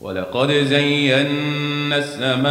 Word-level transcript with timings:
ولقد 0.00 0.52
زينا 0.52 1.96
السماء 1.96 2.48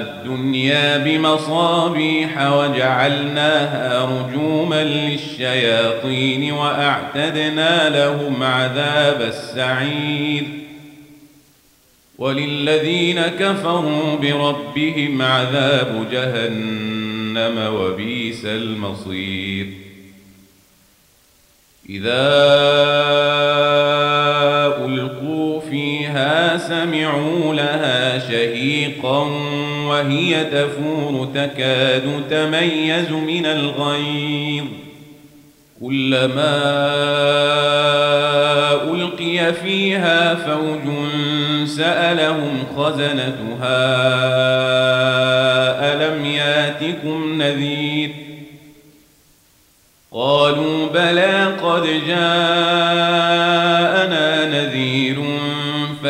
الدنيا 0.00 0.98
بمصابيح 0.98 2.52
وجعلناها 2.52 4.04
رجوما 4.04 4.84
للشياطين 4.84 6.52
وأعتدنا 6.52 7.88
لهم 7.88 8.42
عذاب 8.42 9.20
السعير 9.22 10.44
وللذين 12.18 13.20
كفروا 13.20 14.16
بربهم 14.16 15.22
عذاب 15.22 16.06
جهنم 16.12 17.74
وبئس 17.74 18.44
المصير 18.44 19.66
إذا 21.90 23.67
سمعوا 26.68 27.54
لها 27.54 28.18
شهيقا 28.18 29.18
وهي 29.86 30.44
تفور 30.44 31.28
تكاد 31.34 32.24
تميز 32.30 33.10
من 33.10 33.46
الغيظ. 33.46 34.64
كلما 35.80 36.58
ألقي 38.90 39.52
فيها 39.52 40.34
فوج 40.34 40.94
سألهم 41.66 42.64
خزنتها 42.76 43.88
ألم 45.92 46.24
ياتكم 46.24 47.42
نذير؟ 47.42 48.10
قالوا 50.12 50.86
بلى 50.86 51.44
قد 51.62 51.86
نذير 51.86 53.37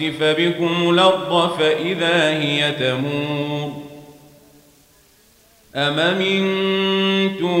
يخسف 0.00 0.22
بكم 0.22 0.90
الأرض 0.90 1.58
فإذا 1.58 2.30
هي 2.30 2.72
تمور 2.72 3.82
أم 5.76 6.18
منتم 6.18 7.60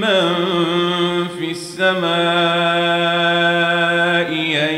من 0.00 0.34
في 1.38 1.50
السماء 1.50 2.10
أن 4.70 4.74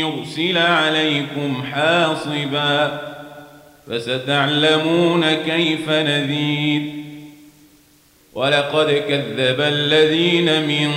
يرسل 0.00 0.58
عليكم 0.58 1.62
حاصبا 1.72 3.00
فستعلمون 3.88 5.34
كيف 5.34 5.88
نذير 5.88 6.82
ولقد 8.34 8.86
كذب 9.08 9.60
الذين 9.60 10.66
من 10.66 10.92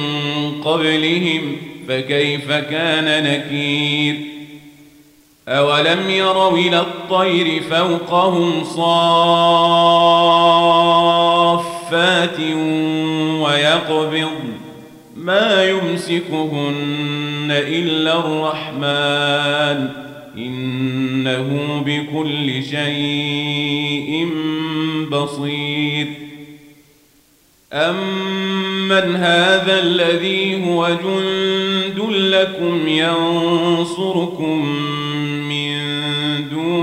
قبلهم 0.61 1.57
فكيف 1.87 2.51
كان 2.51 3.23
نكير 3.23 4.34
أولم 5.47 6.09
يروا 6.09 6.57
إلى 6.57 6.79
الطير 6.79 7.61
فوقهم 7.61 8.63
صافات 8.63 8.79
ويقبض 13.41 14.29
ما 15.15 15.69
يمسكهن 15.69 17.47
إلا 17.49 18.19
الرحمن 18.19 19.89
إنه 20.37 21.81
بكل 21.85 22.63
شيء 22.63 24.29
بصير 25.11 26.07
أمن 27.73 29.15
هذا 29.15 29.79
الذي 29.79 30.65
هو 30.65 30.87
جند 30.87 31.99
لكم 32.09 32.87
ينصركم 32.87 34.75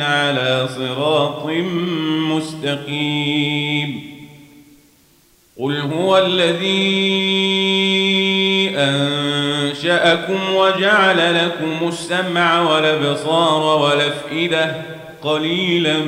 على 0.00 0.68
صراط 0.76 1.46
مستقيم. 2.36 4.10
قل 5.60 5.80
هو 5.80 6.18
الذي 6.18 6.90
أنشأكم 8.76 10.54
وجعل 10.54 11.46
لكم 11.46 11.88
السمع 11.88 12.60
والأبصار 12.60 13.80
والأفئدة 13.82 14.82
قليلا 15.22 15.98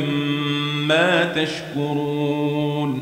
ما 0.72 1.24
تشكرون. 1.24 3.00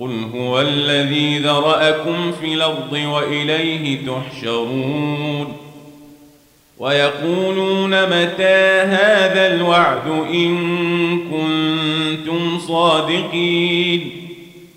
قل 0.00 0.24
هو 0.34 0.60
الذي 0.60 1.38
ذرأكم 1.38 2.32
في 2.32 2.54
الأرض 2.54 2.92
وإليه 2.92 3.98
تحشرون. 4.06 5.59
ويقولون 6.80 7.90
متى 7.90 8.80
هذا 8.80 9.54
الوعد 9.54 10.08
إن 10.34 10.56
كنتم 11.30 12.58
صادقين 12.58 14.10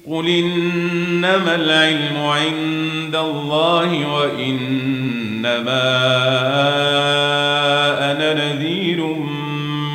قل 0.09 0.29
إنما 0.29 1.55
العلم 1.55 2.17
عند 2.17 3.15
الله 3.15 4.15
وإنما 4.15 5.83
أنا 8.11 8.33
نذير 8.33 9.05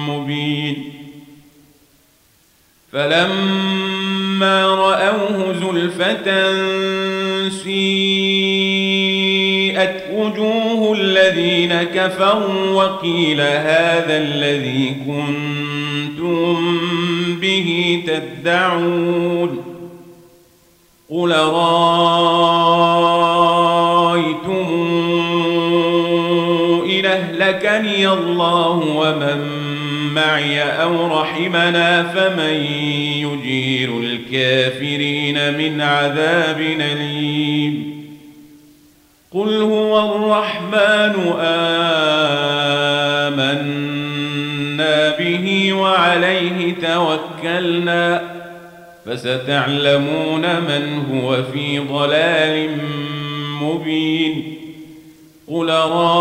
مبين 0.08 0.93
فلما 2.93 4.66
رأوه 4.66 5.52
زلفة 5.52 6.52
سيئت 7.49 8.57
وجوه 10.12 10.93
الذين 10.93 11.82
كفروا 11.82 12.70
وقيل 12.72 13.40
هذا 13.40 14.16
الذي 14.16 14.96
كنتم 15.06 16.56
به 17.40 18.02
تدعون 18.06 19.64
قل 21.10 21.32
رأيتم 21.32 22.58
إن 26.90 27.06
أهلكني 27.06 28.08
الله 28.08 28.76
ومن 28.96 29.69
معي 30.14 30.62
أو 30.62 31.20
رحمنا 31.20 32.02
فمن 32.02 32.54
يجير 33.22 33.99
الكافرين 34.00 35.54
من 35.58 35.81
عذاب 35.81 36.61
أليم 36.61 37.97
قل 39.34 39.62
هو 39.62 39.98
الرحمن 39.98 41.32
آمنا 41.40 41.69
به 45.19 45.72
وعليه 45.72 46.75
توكلنا 46.75 48.22
فستعلمون 49.06 50.40
من 50.40 51.04
هو 51.12 51.42
في 51.52 51.78
ضلال 51.78 52.78
مبين 53.62 54.54
قل 55.50 55.70
رأيتمون 55.70 56.19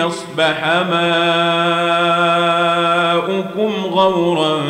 أصبح 0.00 0.64
ماؤكم 0.90 1.32
غورا 3.84 4.62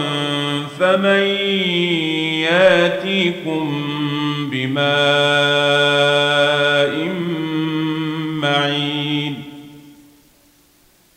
فمن 0.80 1.38
ياتيكم 2.42 3.68
بماء 4.52 4.88